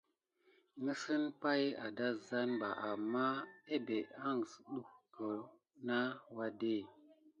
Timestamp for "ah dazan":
1.83-2.49